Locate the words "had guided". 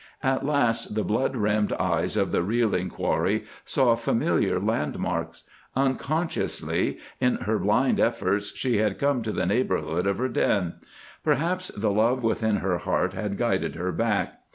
13.13-13.75